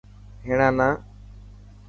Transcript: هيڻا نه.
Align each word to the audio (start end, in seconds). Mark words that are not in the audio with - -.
هيڻا 0.45 0.69
نه. 0.77 0.87